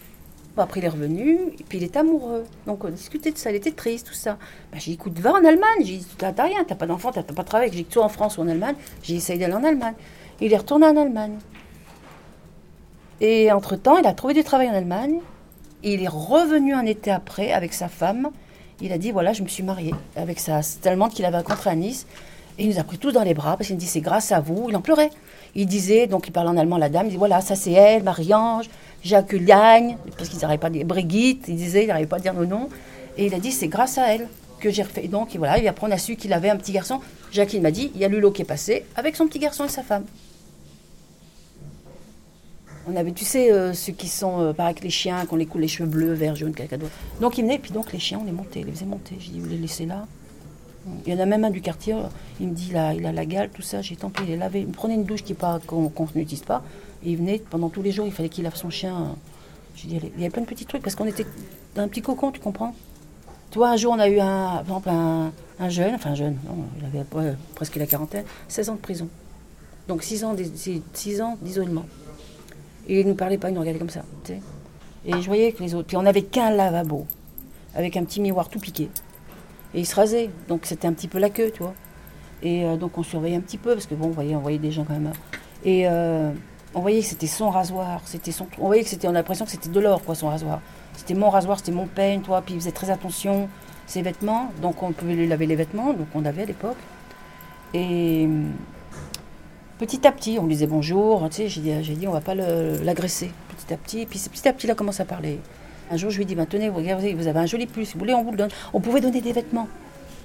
Bon, 0.55 0.63
après, 0.63 0.79
il 0.79 0.87
est 0.87 0.89
revenu, 0.89 1.37
et 1.59 1.65
puis 1.69 1.79
il 1.79 1.83
est 1.83 1.97
amoureux. 1.97 2.45
Donc, 2.69 2.85
on 2.85 2.89
discutait 2.89 3.33
de 3.33 3.37
ça, 3.37 3.51
il 3.51 3.57
était 3.57 3.73
triste, 3.73 4.07
tout 4.07 4.15
ça. 4.15 4.39
Ben, 4.71 4.79
j'ai 4.79 4.93
dit, 4.93 4.95
écoute, 4.95 5.19
va 5.19 5.33
en 5.33 5.45
Allemagne. 5.45 5.81
J'ai 5.81 5.97
dit, 5.97 6.07
t'as 6.17 6.31
rien, 6.41 6.63
t'as 6.65 6.77
pas 6.77 6.87
d'enfant, 6.87 7.11
t'as 7.11 7.25
pas 7.25 7.43
de 7.43 7.49
travail. 7.49 7.71
J'ai 7.73 7.83
dit, 7.83 7.87
soit 7.91 8.05
en 8.05 8.09
France 8.09 8.39
ou 8.39 8.43
en 8.43 8.49
Allemagne. 8.49 8.77
J'ai 9.03 9.17
essayé 9.17 9.41
d'aller 9.41 9.55
en 9.55 9.65
Allemagne. 9.65 9.95
Il 10.41 10.53
est 10.53 10.57
retourné 10.57 10.87
en 10.87 10.97
Allemagne. 10.97 11.39
Et 13.21 13.51
entre-temps, 13.51 13.99
il 13.99 14.07
a 14.07 14.13
trouvé 14.13 14.35
du 14.35 14.45
travail 14.45 14.69
en 14.69 14.75
Allemagne. 14.75 15.19
Il 15.83 16.01
est 16.01 16.09
revenu 16.09 16.75
un 16.75 16.87
été 16.87 17.11
après 17.11 17.51
avec 17.51 17.75
sa 17.75 17.89
femme. 17.89 18.31
Il 18.81 18.93
a 18.93 18.99
dit, 18.99 19.11
voilà, 19.11 19.33
je 19.33 19.43
me 19.43 19.49
suis 19.49 19.65
marié 19.65 19.95
avec 20.15 20.39
sa 20.39 20.63
cette 20.63 20.87
Allemande 20.87 21.11
qu'il 21.11 21.25
avait 21.25 21.39
rencontrée 21.39 21.71
à 21.71 21.75
Nice. 21.75 22.07
Et 22.59 22.65
il 22.65 22.71
nous 22.71 22.79
a 22.79 22.85
pris 22.85 22.99
tous 22.99 23.13
dans 23.13 23.23
les 23.23 23.35
bras 23.35 23.57
parce 23.57 23.69
qu'il 23.69 23.77
nous 23.77 23.81
dit, 23.81 23.87
c'est 23.87 24.01
grâce 24.01 24.33
à 24.33 24.41
vous. 24.41 24.67
Il 24.69 24.77
en 24.77 24.81
pleurait. 24.81 25.11
Il 25.55 25.67
disait, 25.67 26.07
donc 26.07 26.27
il 26.27 26.33
parlait 26.33 26.51
en 26.51 26.57
allemand, 26.57 26.77
la 26.77 26.89
dame, 26.89 27.07
il 27.07 27.11
dit, 27.11 27.17
voilà, 27.17 27.41
ça 27.41 27.55
c'est 27.57 27.73
elle, 27.73 28.03
Marie-Ange, 28.03 28.69
Jacques 29.03 29.33
Liagne, 29.33 29.97
parce 30.17 30.29
qu'ils 30.29 30.41
n'arrivaient 30.41 30.59
pas 30.59 30.67
à 30.67 30.71
dire 30.71 30.85
Brigitte, 30.85 31.45
il 31.49 31.57
disait, 31.57 31.85
il 31.85 31.87
n'arrivait 31.89 32.09
pas 32.09 32.17
à 32.17 32.21
dire 32.21 32.35
nos 32.35 32.45
noms. 32.45 32.69
Et 33.17 33.27
il 33.27 33.35
a 33.35 33.39
dit, 33.39 33.53
c'est 33.53 33.69
grâce 33.69 33.97
à 33.97 34.13
elle 34.15 34.29
que 34.61 34.71
j'ai 34.71 34.83
refait. 34.83 35.05
Et 35.05 35.09
donc, 35.09 35.35
et 35.35 35.39
voilà, 35.39 35.59
et 35.59 35.69
après 35.69 35.87
on 35.87 35.91
a 35.91 35.99
su 35.99 36.17
qu'il 36.17 36.33
avait 36.33 36.51
un 36.51 36.57
petit 36.57 36.73
garçon. 36.73 37.01
Jacqueline 37.33 37.63
m'a 37.63 37.71
dit, 37.71 37.93
il 37.95 38.01
y 38.01 38.05
a 38.05 38.09
Lulo 38.09 38.31
qui 38.33 38.43
est 38.43 38.45
passé 38.45 38.85
avec 38.97 39.15
son 39.17 39.27
petit 39.29 39.39
garçon 39.39 39.65
et 39.65 39.69
sa 39.69 39.83
femme. 39.83 40.05
On 42.91 42.97
avait, 42.97 43.13
tu 43.13 43.25
sais, 43.25 43.53
euh, 43.53 43.73
ceux 43.75 43.93
qui 43.93 44.09
sont, 44.09 44.41
euh, 44.41 44.53
pareil 44.53 44.75
que 44.75 44.83
les 44.83 44.91
chiens, 44.91 45.25
qui 45.27 45.33
ont 45.35 45.37
les, 45.37 45.47
cou- 45.47 45.59
les 45.59 45.69
cheveux 45.69 45.89
bleus, 45.89 46.13
verts, 46.15 46.35
jaunes, 46.37 46.55
cacadois. 46.55 46.89
Donc 47.21 47.37
ils 47.39 47.43
venaient, 47.43 47.59
puis 47.59 47.71
donc 47.71 47.93
les 47.93 47.99
chiens, 47.99 48.19
on 48.21 48.25
les 48.25 48.33
montait, 48.33 48.61
on 48.63 48.67
les 48.67 48.73
faisait 48.73 48.87
monter. 48.87 49.17
J'ai 49.21 49.33
dit, 49.33 49.41
vous 49.41 49.49
les 49.49 49.59
laissez 49.59 49.85
là 49.87 50.07
Il 51.07 51.13
y 51.13 51.17
en 51.17 51.21
a 51.21 51.27
même 51.27 51.45
un 51.45 51.51
du 51.51 51.61
quartier, 51.61 51.95
il 52.41 52.49
me 52.49 52.55
dit, 52.55 52.71
là, 52.73 52.95
il 52.95 53.05
a 53.05 53.13
la 53.13 53.27
gale, 53.27 53.51
tout 53.51 53.63
ça. 53.63 53.83
J'ai 53.83 53.97
tant 53.97 54.09
pis, 54.11 54.23
il 54.27 54.31
est 54.31 54.37
lavé. 54.37 54.61
Il 54.61 54.69
me 54.69 54.73
prenait 54.73 54.95
une 54.95 55.05
douche 55.05 55.23
qui 55.23 55.35
pas, 55.35 55.61
qu'on 55.67 55.89
qu'on 55.89 56.09
n'utilise 56.15 56.43
pas. 56.45 56.63
Et 57.05 57.11
il 57.11 57.17
venait, 57.19 57.39
pendant 57.51 57.69
tous 57.69 57.83
les 57.83 57.93
jours, 57.93 58.07
il 58.07 58.13
fallait 58.13 58.29
qu'il 58.31 58.45
lave 58.45 58.57
son 58.57 58.71
chien. 58.71 59.15
Il 59.85 59.93
y 59.93 59.97
avait 59.97 60.31
plein 60.31 60.43
de 60.43 60.47
petits 60.47 60.65
trucs, 60.67 60.83
parce 60.83 60.95
qu'on 60.97 61.05
était 61.07 61.27
dans 61.75 61.83
un 61.83 61.89
petit 61.89 62.03
cocon, 62.03 62.33
tu 62.33 62.41
comprends 62.41 62.75
Tu 63.51 63.59
vois, 63.59 63.71
un 63.71 63.77
jour, 63.77 63.93
on 63.95 63.99
a 64.01 64.09
eu 64.09 64.19
un, 64.19 64.61
exemple, 64.61 64.89
un, 64.89 65.31
un 65.61 65.69
jeune, 65.69 65.95
enfin 65.95 66.11
un 66.11 66.15
jeune, 66.15 66.37
il 66.81 66.85
avait 66.87 67.05
presque 67.55 67.77
la 67.77 67.87
quarantaine, 67.87 68.25
16 68.49 68.71
ans 68.71 68.75
de 68.75 68.81
prison. 68.81 69.09
Donc 69.87 70.03
6 70.03 70.25
ans, 70.25 70.35
d'is- 70.35 70.83
6 70.95 71.21
ans 71.23 71.37
d'isolement. 71.43 71.85
Et 72.89 73.01
il 73.01 73.05
ne 73.07 73.11
nous 73.11 73.17
parlait 73.17 73.39
pas, 73.39 73.51
il 73.51 73.55
nous 73.55 73.61
regardait 73.61 73.79
comme 73.79 73.91
ça. 73.91 74.03
Et 75.07 75.13
je 75.13 75.27
voyais 75.27 75.53
que 75.53 75.63
les 75.63 75.75
autres. 75.75 75.87
Puis 75.87 75.97
on 75.97 76.03
n'avait 76.03 76.23
qu'un 76.23 76.51
lavabo, 76.51 77.07
avec 77.75 77.97
un 77.97 78.05
petit 78.05 78.21
miroir 78.21 78.49
tout 78.49 78.59
piqué. 78.59 78.89
Et 79.75 79.81
il 79.81 79.87
se 79.87 79.95
rasait. 79.95 80.31
Donc 80.49 80.63
c'était 80.65 80.89
un 80.89 80.93
petit 80.93 81.09
peu 81.09 81.19
la 81.19 81.31
queue, 81.31 81.51
tu 81.51 81.63
vois. 81.63 81.75
Et 82.43 82.65
euh, 82.65 82.77
donc 82.77 82.97
on 82.99 83.03
surveillait 83.03 83.37
un 83.37 83.41
petit 83.41 83.59
peu, 83.59 83.75
parce 83.75 83.87
que 83.87 83.95
bon, 83.95 84.07
on 84.07 84.11
voyait, 84.11 84.35
on 84.35 84.41
voyait 84.41 84.59
des 84.59 84.71
gens 84.71 84.85
quand 84.85 84.95
même. 84.95 85.13
Et 85.65 85.89
euh, 85.89 86.31
on 86.75 86.81
voyait 86.81 87.01
que 87.01 87.07
c'était 87.07 87.27
son 87.27 87.51
rasoir. 87.51 88.01
C'était 88.05 88.33
son, 88.33 88.47
on 88.59 88.67
voyait 88.67 88.83
que 88.83 88.89
c'était, 88.89 89.09
on 89.09 89.11
a 89.11 89.15
l'impression 89.15 89.45
que 89.45 89.51
c'était 89.51 89.71
de 89.71 89.81
l'or, 89.81 90.03
quoi, 90.03 90.15
son 90.15 90.29
rasoir. 90.29 90.61
C'était 90.95 91.15
mon 91.15 91.31
rasoir, 91.31 91.59
c'était 91.59 91.73
mon 91.73 91.87
peigne, 91.87 92.21
toi. 92.21 92.43
Puis 92.43 92.55
il 92.55 92.61
faisait 92.61 92.73
très 92.73 92.91
attention. 92.91 93.49
Ses 93.87 94.03
vêtements, 94.03 94.53
donc 94.61 94.83
on 94.83 94.93
pouvait 94.93 95.15
lui 95.15 95.27
laver 95.27 95.47
les 95.47 95.57
vêtements, 95.57 95.95
donc 95.95 96.09
on 96.15 96.27
avait 96.27 96.43
à 96.43 96.45
l'époque. 96.45 96.77
Et 97.73 98.25
hum, 98.27 98.53
petit 99.79 100.07
à 100.07 100.13
petit, 100.13 100.39
on 100.39 100.43
lui 100.43 100.53
disait 100.53 100.67
bonjour, 100.67 101.27
tu 101.31 101.37
sais, 101.37 101.49
j'ai 101.49 101.63
dit, 101.63 101.73
j'ai 101.83 101.95
dit 101.95 102.07
on 102.07 102.13
va 102.13 102.21
pas 102.21 102.35
l'agresser, 102.35 103.31
petit 103.57 103.73
à 103.73 103.79
petit. 103.79 104.05
Puis 104.05 104.19
c'est 104.19 104.31
petit 104.31 104.47
à 104.47 104.53
petit, 104.53 104.67
il 104.67 104.71
a 104.71 104.75
commencé 104.75 105.01
à 105.01 105.07
parler. 105.07 105.41
Un 105.91 105.97
jour, 105.97 106.11
je 106.11 106.19
lui 106.19 106.27
dit, 106.27 106.35
ben, 106.35 106.47
tenez, 106.47 106.69
vous 106.69 106.77
regardez, 106.77 107.15
vous 107.15 107.27
avez 107.27 107.39
un 107.41 107.47
joli 107.47 107.67
pull, 107.67 107.87
si 107.87 107.95
vous 107.95 108.01
voulez, 108.01 108.15
on 108.15 108.23
vous 108.23 108.33
le 108.33 108.37
donne. 108.37 108.51
On 108.73 108.81
pouvait 108.81 109.01
donner 109.01 109.21
des 109.21 109.33
vêtements. 109.33 109.69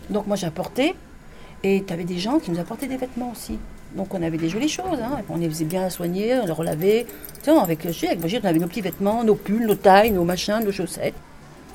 Donc 0.10 0.28
moi, 0.28 0.36
j'ai 0.36 0.48
apporté, 0.48 0.96
et 1.64 1.84
tu 1.86 1.94
avais 1.94 2.04
des 2.04 2.20
gens 2.20 2.40
qui 2.40 2.52
nous 2.52 2.60
apportaient 2.60 2.88
des 2.88 2.98
vêtements 2.98 3.32
aussi. 3.32 3.58
Donc 3.96 4.14
on 4.14 4.22
avait 4.24 4.38
des 4.38 4.50
jolies 4.50 4.70
choses, 4.70 5.00
hein. 5.02 5.20
on 5.30 5.38
les 5.38 5.48
faisait 5.48 5.66
bien 5.66 5.90
soigner, 5.90 6.36
on 6.42 6.46
les 6.46 6.52
relavait. 6.52 7.06
Avec, 7.46 7.86
avec 7.86 8.20
Brigitte, 8.20 8.42
on 8.44 8.48
avait 8.48 8.60
nos 8.60 8.68
petits 8.68 8.82
vêtements, 8.82 9.24
nos 9.24 9.36
pulls, 9.36 9.66
nos 9.66 9.76
tailles, 9.76 10.12
nos 10.12 10.24
machins, 10.24 10.62
nos 10.64 10.72
chaussettes. 10.72 11.14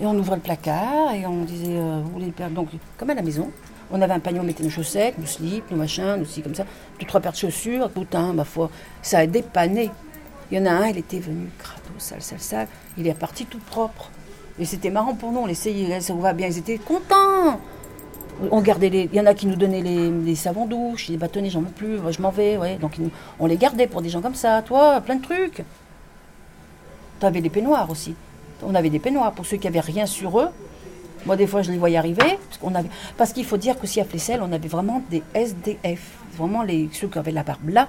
Et 0.00 0.06
on 0.06 0.16
ouvrait 0.16 0.36
le 0.36 0.42
placard 0.42 1.12
et 1.14 1.26
on 1.26 1.44
disait, 1.44 1.76
euh, 1.76 2.00
vous 2.04 2.10
voulez 2.10 2.26
le 2.26 2.32
perdre? 2.32 2.54
Donc, 2.54 2.68
comme 2.96 3.10
à 3.10 3.14
la 3.14 3.22
maison, 3.22 3.50
on 3.90 4.00
avait 4.02 4.12
un 4.12 4.20
panier, 4.20 4.40
on 4.40 4.44
mettait 4.44 4.62
nos 4.62 4.70
chaussettes, 4.70 5.18
nos 5.18 5.26
slips, 5.26 5.70
nos 5.70 5.76
machins, 5.76 6.16
nos 6.16 6.24
ci, 6.24 6.42
comme 6.42 6.54
ça, 6.54 6.64
deux, 7.00 7.06
trois 7.06 7.20
paires 7.20 7.32
de 7.32 7.36
chaussures. 7.36 7.90
Hein, 8.12 8.32
ma 8.34 8.44
foi, 8.44 8.70
ça 9.02 9.18
a 9.18 9.26
dépanné. 9.26 9.90
Il 10.50 10.58
y 10.58 10.60
en 10.60 10.66
a 10.66 10.70
un, 10.70 10.86
il 10.88 10.98
était 10.98 11.18
venu 11.18 11.48
crado, 11.58 11.80
sale, 11.98 12.22
sale, 12.22 12.40
sale. 12.40 12.68
Il 12.96 13.06
est 13.06 13.12
reparti 13.12 13.46
tout 13.46 13.58
propre. 13.58 14.10
Et 14.58 14.64
c'était 14.64 14.90
marrant 14.90 15.14
pour 15.14 15.30
nous, 15.30 15.40
on 15.40 15.46
l'essayait, 15.46 16.00
ça 16.00 16.14
va 16.14 16.32
bien, 16.32 16.48
ils 16.48 16.58
étaient 16.58 16.78
contents. 16.78 17.60
On 18.50 18.60
gardait 18.60 18.88
les, 18.88 19.08
il 19.12 19.14
y 19.14 19.20
en 19.20 19.26
a 19.26 19.34
qui 19.34 19.46
nous 19.46 19.56
donnaient 19.56 19.82
les, 19.82 20.10
les 20.10 20.34
savons 20.34 20.66
douches, 20.66 21.08
les 21.08 21.16
bâtonnets, 21.16 21.50
j'en 21.50 21.60
veux 21.60 21.70
plus, 21.70 21.98
je 22.10 22.22
m'en 22.22 22.30
vais, 22.30 22.56
ouais. 22.56 22.76
Donc 22.76 22.92
on 23.38 23.46
les 23.46 23.56
gardait 23.56 23.86
pour 23.86 24.02
des 24.02 24.08
gens 24.08 24.20
comme 24.20 24.34
ça, 24.34 24.62
toi, 24.62 25.00
plein 25.00 25.16
de 25.16 25.22
trucs. 25.22 25.64
T'avais 27.20 27.40
des 27.40 27.50
peignoirs 27.50 27.90
aussi. 27.90 28.14
On 28.62 28.74
avait 28.74 28.90
des 28.90 28.98
peignoirs 28.98 29.32
pour 29.32 29.46
ceux 29.46 29.56
qui 29.56 29.66
avaient 29.66 29.80
rien 29.80 30.06
sur 30.06 30.40
eux. 30.40 30.48
Moi, 31.26 31.36
des 31.36 31.46
fois, 31.46 31.62
je 31.62 31.70
les 31.70 31.78
voyais 31.78 31.96
arriver. 31.96 32.38
Parce, 33.16 33.32
qu'il 33.32 33.44
faut 33.44 33.56
dire 33.56 33.78
qu'aussi 33.78 34.00
à 34.00 34.04
Flessel, 34.04 34.40
on 34.42 34.52
avait 34.52 34.68
vraiment 34.68 35.02
des 35.10 35.22
SDF. 35.34 36.18
Vraiment 36.36 36.62
les... 36.62 36.88
ceux 36.92 37.08
qui 37.08 37.18
avaient 37.18 37.32
la 37.32 37.42
barbe 37.42 37.68
là, 37.68 37.88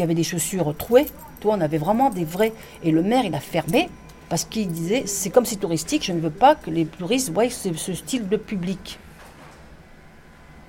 qui 0.00 0.04
avaient 0.04 0.14
des 0.14 0.24
chaussures 0.24 0.74
trouées. 0.78 1.06
Toi, 1.40 1.56
on 1.58 1.60
avait 1.60 1.76
vraiment 1.76 2.08
des 2.08 2.24
vrais. 2.24 2.54
Et 2.82 2.90
le 2.90 3.02
maire, 3.02 3.26
il 3.26 3.34
a 3.34 3.40
fermé 3.40 3.90
parce 4.30 4.46
qu'il 4.46 4.68
disait 4.68 5.02
c'est 5.04 5.28
comme 5.28 5.44
c'est 5.44 5.56
touristique, 5.56 6.06
je 6.06 6.12
ne 6.12 6.20
veux 6.20 6.30
pas 6.30 6.54
que 6.54 6.70
les 6.70 6.86
touristes 6.86 7.30
voient 7.30 7.50
ce, 7.50 7.92
style 7.92 8.26
de 8.26 8.38
public. 8.38 8.98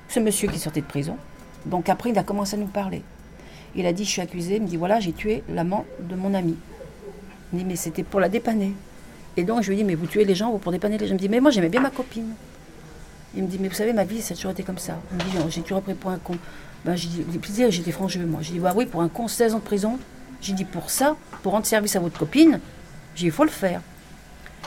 Ce 0.10 0.20
monsieur 0.20 0.50
qui 0.50 0.60
sortait 0.60 0.82
de 0.82 0.86
prison. 0.86 1.16
Donc 1.66 1.88
après, 1.88 2.10
il 2.10 2.18
a 2.18 2.24
commencé 2.24 2.58
à 2.58 2.60
nous 2.60 2.68
parler. 2.68 3.04
Il 3.74 3.86
a 3.86 3.94
dit, 3.94 4.04
je 4.04 4.10
suis 4.10 4.22
accusé. 4.22 4.58
Il 4.58 4.64
me 4.64 4.68
dit, 4.68 4.76
voilà, 4.76 5.00
j'ai 5.00 5.14
tué 5.14 5.44
l'amant 5.48 5.86
de 6.02 6.16
mon 6.16 6.34
ami. 6.34 6.58
Il 7.54 7.56
me 7.56 7.64
dit, 7.64 7.66
mais 7.70 7.78
c'était 7.78 8.04
pour 8.04 8.20
la 8.20 8.28
dépanner. 8.28 8.74
Et 9.38 9.46
donc, 9.46 9.64
je 9.64 9.70
lui 9.70 9.78
dit, 9.78 9.86
mais 9.86 9.96
vous 9.96 10.08
tuez 10.08 10.26
les 10.26 10.36
gens 10.36 10.52
vous 10.52 10.58
pour 10.58 10.74
dépanner 10.74 10.98
les 10.98 11.08
gens. 11.08 11.14
Il 11.14 11.16
me 11.16 11.20
dit, 11.20 11.30
mais 11.30 11.40
moi, 11.40 11.52
j'aimais 11.52 11.70
bien 11.70 11.80
ma 11.80 11.90
copine. 11.90 12.34
Il 13.36 13.44
me 13.44 13.48
dit, 13.48 13.58
mais 13.60 13.70
vous 13.70 13.76
savez, 13.76 13.94
ma 13.94 14.04
vie, 14.04 14.22
ça 14.22 14.34
a 14.34 14.36
toujours 14.36 14.52
été 14.52 14.64
comme 14.64 14.78
ça. 14.78 14.98
Il 15.12 15.18
me 15.18 15.24
dit, 15.24 15.38
j'ai 15.50 15.62
toujours 15.62 15.82
pris 15.82 15.94
pour 15.94 16.12
un 16.12 16.18
con. 16.18 16.38
Ben, 16.84 16.96
j'ai 16.96 17.08
dit, 17.08 17.24
puis, 17.38 17.54
j'étais 17.70 17.92
franc 17.92 18.08
moi. 18.28 18.42
J'ai 18.42 18.54
dit, 18.54 18.60
bah 18.60 18.74
oui, 18.76 18.86
pour 18.86 19.02
un 19.02 19.08
con, 19.08 19.28
16 19.28 19.56
ans 19.56 19.60
de 19.60 19.64
prison. 19.64 19.98
J'ai 20.42 20.54
dit 20.54 20.66
pour 20.66 20.90
ça, 20.90 21.16
pour 21.44 21.52
rendre 21.52 21.68
service 21.68 21.96
à 21.96 22.00
votre 22.00 22.18
copine, 22.18 22.60
j'ai 23.16 23.28
il 23.28 23.32
faut 23.32 23.44
le 23.44 23.52
faire. 23.52 23.82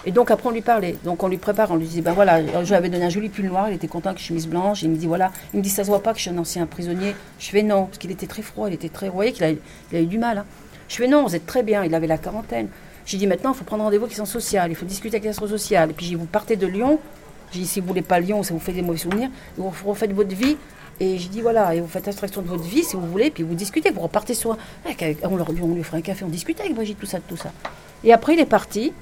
Et 0.06 0.12
donc 0.12 0.30
après 0.30 0.49
on 0.49 0.52
lui 0.52 0.61
parlait. 0.61 0.97
Donc 1.04 1.23
on 1.23 1.28
lui 1.28 1.38
prépare, 1.38 1.71
on 1.71 1.76
lui 1.76 1.87
disait 1.87 2.02
ben 2.02 2.12
voilà, 2.12 2.62
je 2.62 2.68
lui 2.68 2.75
avais 2.75 2.90
donné 2.90 3.04
un 3.04 3.09
joli 3.09 3.28
pull 3.28 3.47
noir, 3.47 3.71
il 3.71 3.75
était 3.75 3.88
content 3.88 4.14
que 4.14 4.21
chemise 4.21 4.47
blanche. 4.47 4.83
il 4.83 4.90
me 4.90 4.97
dit 4.97 5.06
voilà, 5.06 5.33
il 5.52 5.59
me 5.59 5.62
dit 5.62 5.71
ça 5.71 5.83
se 5.83 5.88
voit 5.88 6.02
pas 6.02 6.12
que 6.12 6.18
je 6.18 6.23
suis 6.23 6.30
un 6.30 6.38
ancien 6.38 6.66
prisonnier. 6.66 7.16
Je 7.38 7.49
fais 7.49 7.62
non, 7.62 7.87
parce 7.87 7.99
qu'il 7.99 8.11
était 8.11 8.26
très 8.26 8.42
froid, 8.42 8.68
il 8.68 8.75
était 8.75 8.88
très. 8.88 9.09
Vous 9.09 9.14
voyez 9.14 9.33
qu'il 9.33 9.44
a, 9.44 9.50
eu 10.00 10.06
du 10.06 10.18
mal. 10.18 10.38
hein. 10.38 10.44
Je 10.88 10.97
fais 10.97 11.09
non, 11.09 11.25
vous 11.25 11.35
êtes 11.35 11.47
très 11.47 11.62
bien, 11.62 11.85
il 11.85 11.94
avait 11.94 12.06
la 12.06 12.18
quarantaine. 12.18 12.68
J'ai 13.06 13.18
dit 13.18 13.26
maintenant 13.26 13.52
il 13.52 13.56
faut 13.56 13.64
prendre 13.64 13.83
rendez-vous 13.83 14.06
qui 14.06 14.14
sont 14.14 14.26
sociales, 14.26 14.71
il 14.71 14.76
faut 14.76 14.87
discuter 14.87 15.16
avec 15.16 15.25
les 15.25 15.30
associations 15.30 15.59
sociales. 15.59 15.90
Et 15.90 15.92
puis 15.94 16.04
j'ai 16.06 16.11
dit 16.11 16.16
vous 16.16 16.26
partez 16.26 16.56
de 16.56 16.66
Lyon. 16.66 17.00
J'ai 17.54 17.61
dit 17.61 17.66
si 17.66 17.80
vous 17.80 17.87
voulez 17.87 18.02
pas 18.02 18.18
Lyon, 18.20 18.42
ça 18.42 18.52
vous 18.52 18.61
fait 18.61 18.73
des 18.73 18.82
mauvais 18.82 18.99
souvenirs, 18.99 19.30
vous 19.56 19.70
refaites 19.87 20.12
votre 20.12 20.34
vie. 20.34 20.56
Et 21.00 21.18
j'ai 21.18 21.28
dit 21.28 21.40
voilà, 21.40 21.75
et 21.75 21.80
vous 21.80 21.88
faites 21.88 22.06
abstraction 22.06 22.42
de 22.42 22.46
votre 22.49 22.62
vie 22.62 22.84
si 22.84 22.94
vous 22.96 23.06
voulez, 23.06 23.30
puis 23.30 23.42
vous 23.42 23.54
discutez, 23.54 23.90
vous 23.90 24.00
repartez 24.00 24.34
sur. 24.34 24.56
Avec- 24.84 25.18
on, 25.25 25.37
leur, 25.37 25.49
on 25.50 25.75
lui 25.75 25.82
ferait 25.82 25.99
un 25.99 26.02
café, 26.02 26.25
on 26.25 26.28
discutait 26.28 26.62
avec 26.62 26.75
Brigitte, 26.75 26.99
tout 27.00 27.06
ça, 27.06 27.18
tout 27.20 27.37
ça. 27.37 27.50
Et 28.04 28.12
après 28.12 28.34
il 28.34 28.40
est 28.40 28.46
parti. 28.46 28.92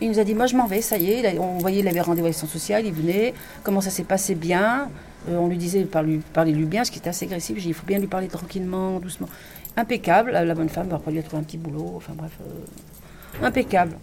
Il 0.00 0.08
nous 0.10 0.18
a 0.18 0.24
dit, 0.24 0.34
moi 0.34 0.46
je 0.46 0.56
m'en 0.56 0.66
vais, 0.66 0.80
ça 0.82 0.96
y 0.98 1.10
est. 1.12 1.38
On 1.38 1.58
voyait, 1.58 1.80
il 1.80 1.88
avait 1.88 2.00
rendez-vous 2.00 2.26
avec 2.26 2.36
son 2.36 2.46
social, 2.48 2.84
il 2.84 2.92
venait. 2.92 3.32
Comment 3.62 3.80
ça 3.80 3.90
s'est 3.90 4.04
passé 4.04 4.34
bien 4.34 4.90
Euh, 5.30 5.36
On 5.38 5.46
lui 5.48 5.56
disait, 5.56 5.84
parlez- 5.84 6.20
parlez-lui 6.32 6.64
bien, 6.66 6.84
ce 6.84 6.90
qui 6.90 6.98
était 6.98 7.08
assez 7.10 7.26
agressif. 7.26 7.56
J'ai 7.56 7.62
dit, 7.62 7.68
il 7.68 7.74
faut 7.74 7.86
bien 7.86 7.98
lui 7.98 8.08
parler 8.08 8.28
tranquillement, 8.28 8.98
doucement. 9.00 9.28
Impeccable, 9.76 10.32
la, 10.32 10.54
bonne 10.54 10.68
femme, 10.68 10.88
après 10.92 11.10
lui 11.12 11.18
a 11.20 11.22
trouvé 11.22 11.40
un 11.40 11.44
petit 11.44 11.58
boulot, 11.58 11.92
enfin 11.96 12.12
bref. 12.16 12.32
euh, 12.42 13.46
impeccable. 13.46 13.96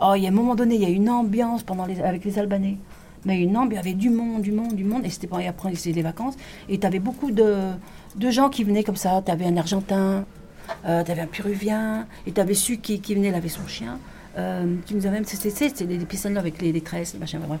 Oh, 0.00 0.14
il 0.16 0.22
y 0.22 0.26
a 0.26 0.28
un 0.28 0.32
moment 0.32 0.54
donné, 0.54 0.76
il 0.76 0.82
y 0.82 0.86
a 0.86 0.90
une 0.90 1.10
ambiance 1.10 1.62
pendant 1.62 1.86
les, 1.86 2.00
avec 2.00 2.24
les 2.24 2.38
Albanais. 2.38 2.76
Mais 3.24 3.40
une 3.40 3.56
ambiance, 3.56 3.84
il 3.84 3.88
y 3.88 3.90
avait 3.90 3.98
du 3.98 4.10
monde, 4.10 4.42
du 4.42 4.52
monde, 4.52 4.74
du 4.74 4.84
monde. 4.84 5.04
Et 5.04 5.10
c'était 5.10 5.28
et 5.40 5.48
après, 5.48 5.74
c'était 5.74 5.96
les 5.96 6.02
vacances. 6.02 6.34
Et 6.68 6.78
tu 6.78 6.86
avais 6.86 7.00
beaucoup 7.00 7.30
de, 7.30 7.72
de 8.16 8.30
gens 8.30 8.48
qui 8.48 8.64
venaient 8.64 8.84
comme 8.84 8.96
ça. 8.96 9.22
Tu 9.24 9.32
avais 9.32 9.46
un 9.46 9.56
Argentin, 9.56 10.24
euh, 10.86 11.02
tu 11.02 11.10
avais 11.10 11.22
un 11.22 11.26
Péruvien, 11.26 12.06
et 12.26 12.32
tu 12.32 12.40
avais 12.40 12.54
celui 12.54 12.78
qui, 12.78 13.00
qui 13.00 13.14
venait, 13.14 13.28
il 13.28 13.34
avait 13.34 13.48
son 13.48 13.66
chien. 13.66 13.98
Euh, 14.36 14.76
qui 14.86 14.94
nous 14.94 15.04
avait 15.06 15.16
même. 15.16 15.24
C'était 15.24 15.84
des, 15.84 15.98
là 15.98 16.40
avec 16.40 16.62
les, 16.62 16.70
les 16.70 16.80
tresses, 16.80 17.14
les 17.14 17.18
machins, 17.18 17.40
bref. 17.46 17.60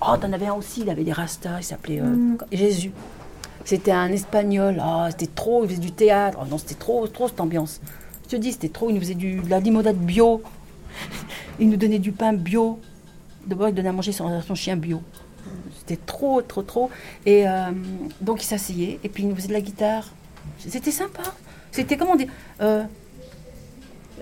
Oh, 0.00 0.16
t'en 0.20 0.32
avais 0.32 0.46
un 0.46 0.54
aussi, 0.54 0.82
il 0.82 0.90
avait 0.90 1.02
des 1.02 1.12
rastas, 1.12 1.58
il 1.60 1.64
s'appelait 1.64 2.00
euh, 2.00 2.36
Jésus. 2.52 2.92
C'était 3.64 3.92
un 3.92 4.12
espagnol, 4.12 4.80
oh, 4.84 5.06
c'était 5.08 5.30
trop, 5.34 5.64
il 5.64 5.70
faisait 5.70 5.80
du 5.80 5.92
théâtre. 5.92 6.38
Oh 6.42 6.46
non, 6.48 6.58
c'était 6.58 6.74
trop, 6.74 7.06
trop 7.08 7.28
cette 7.28 7.40
ambiance. 7.40 7.80
Je 8.24 8.28
te 8.28 8.36
dis, 8.36 8.52
c'était 8.52 8.68
trop, 8.68 8.90
il 8.90 8.94
nous 8.94 9.00
faisait 9.00 9.14
du, 9.14 9.36
de 9.36 9.48
la 9.48 9.60
limonade 9.60 9.96
bio. 9.96 10.42
Il 11.58 11.68
nous 11.68 11.76
donnait 11.76 11.98
du 11.98 12.12
pain 12.12 12.32
bio. 12.32 12.80
D'abord, 13.46 13.68
il 13.68 13.74
donnait 13.74 13.88
à 13.88 13.92
manger 13.92 14.12
son, 14.12 14.54
chien 14.54 14.76
bio. 14.76 15.02
C'était 15.78 16.00
trop, 16.04 16.40
trop, 16.42 16.62
trop. 16.62 16.90
Et 17.26 17.46
euh, 17.46 17.70
donc, 18.20 18.42
il 18.42 18.46
s'asseyait 18.46 18.98
et 19.04 19.08
puis 19.08 19.22
il 19.22 19.28
nous 19.28 19.36
faisait 19.36 19.48
de 19.48 19.52
la 19.52 19.60
guitare. 19.60 20.10
C'était 20.58 20.90
sympa. 20.90 21.22
C'était, 21.70 21.96
comment 21.96 22.16
dire, 22.16 22.28
euh, 22.60 22.84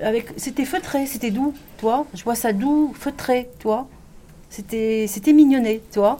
avec, 0.02 0.32
c'était 0.36 0.64
feutré, 0.64 1.06
c'était 1.06 1.30
doux, 1.30 1.54
toi. 1.78 2.06
Je 2.14 2.24
vois 2.24 2.34
ça 2.34 2.52
doux, 2.52 2.92
feutré, 2.94 3.50
toi. 3.58 3.88
C'était, 4.50 5.06
c'était 5.08 5.32
mignonné, 5.32 5.82
tu 5.92 5.98
vois. 5.98 6.18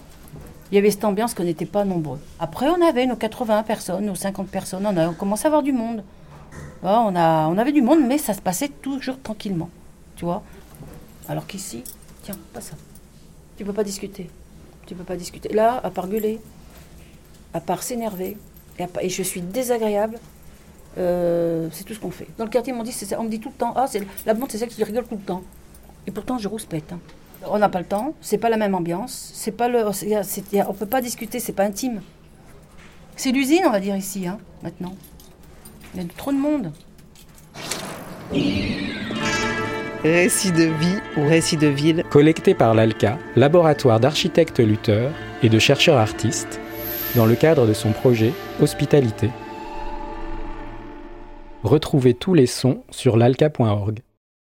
Il 0.71 0.77
y 0.77 0.79
avait 0.79 0.91
cette 0.91 1.05
ambiance 1.05 1.35
qu'on 1.35 1.45
n'était 1.45 1.67
pas 1.67 1.85
nombreux. 1.85 2.19
Après, 2.39 2.67
on 2.69 2.81
avait 2.81 3.07
nos 3.07 3.17
80 3.17 3.63
personnes, 3.65 4.07
nos 4.07 4.15
50 4.15 4.49
personnes. 4.49 4.87
On, 4.87 4.97
a, 4.97 5.09
on 5.09 5.13
commençait 5.15 5.45
à 5.45 5.49
avoir 5.49 5.63
du 5.63 5.73
monde. 5.73 6.03
On, 6.83 7.15
a, 7.15 7.47
on 7.49 7.59
avait 7.59 7.73
du 7.73 7.83
monde, 7.83 8.01
mais 8.07 8.19
ça 8.19 8.35
se 8.35 8.41
passait 8.41 8.69
toujours 8.69 9.21
tranquillement, 9.23 9.71
tu 10.17 10.25
vois. 10.25 10.43
Alors 11.29 11.47
qu'ici, 11.47 11.85
tiens, 12.23 12.37
pas 12.53 12.61
ça. 12.61 12.75
Tu 13.57 13.65
peux 13.65 13.73
pas 13.73 13.85
discuter. 13.85 14.29
Tu 14.87 14.95
peux 14.95 15.05
pas 15.05 15.17
discuter. 15.17 15.49
Là, 15.51 15.81
à 15.83 15.91
part 15.91 16.09
gueuler, 16.09 16.41
à 17.55 17.61
part 17.61 17.83
s'énerver, 17.83 18.37
et, 19.01 19.09
je 19.09 19.23
suis 19.23 19.41
désagréable, 19.41 20.19
euh, 20.99 21.69
c'est 21.73 21.85
tout 21.85 21.95
ce 21.95 22.01
qu'on 22.01 22.11
fait. 22.11 22.27
Dans 22.39 22.45
le 22.45 22.51
quartier, 22.51 22.73
on, 22.73 22.79
me 22.79 23.29
dit, 23.29 23.41
tout 23.41 23.51
le 23.51 23.55
temps, 23.55 23.73
ah, 23.77 23.87
c'est, 23.87 24.07
la 24.27 24.35
blonde, 24.35 24.51
c'est 24.51 24.59
celle 24.59 24.69
qui 24.69 24.83
rigole 24.83 25.07
tout 25.07 25.17
le 25.17 25.23
temps. 25.23 25.43
Et 26.07 26.11
pourtant, 26.11 26.39
je 26.39 26.49
rouspète. 26.49 26.93
hein. 26.93 27.01
On 27.47 27.59
n'a 27.59 27.69
pas 27.69 27.81
le 27.81 27.87
temps, 27.87 28.15
c'est 28.21 28.39
pas 28.39 28.49
la 28.49 28.57
même 28.57 28.75
ambiance, 28.75 29.33
c'est 29.35 29.51
pas 29.51 29.69
le, 29.69 29.85
on 30.69 30.73
peut 30.75 30.87
pas 30.87 31.01
discuter, 31.01 31.41
c'est 31.41 31.53
pas 31.53 31.65
intime. 31.65 32.01
C'est 33.17 33.33
l'usine, 33.33 33.63
on 33.67 33.71
va 33.71 33.81
dire 33.81 33.97
ici, 33.97 34.27
hein, 34.27 34.39
maintenant. 34.63 34.95
Il 35.95 36.03
y 36.03 36.05
a 36.05 36.09
trop 36.17 36.33
de 36.33 36.39
monde. 36.39 36.73
Récit 40.05 40.51
de 40.51 40.65
vie 40.65 40.99
ou 41.17 41.29
récit 41.29 41.57
de 41.57 41.69
ville. 41.69 42.03
collecté 42.11 42.55
par 42.55 42.75
l'ALCA, 42.75 43.19
laboratoire 43.37 44.01
d'architectes 44.01 44.59
lutteurs 44.59 45.13
et 45.45 45.49
de 45.49 45.61
chercheurs 45.61 45.97
artistes, 45.97 46.61
dans 47.15 47.25
le 47.25 47.37
cadre 47.37 47.69
de 47.69 47.73
son 47.73 47.93
projet 47.93 48.33
Hospitalité. 48.61 49.31
Retrouvez 51.63 52.15
tous 52.15 52.35
les 52.35 52.47
sons 52.47 52.83
sur 52.91 53.17
l'alca.org. 53.17 54.01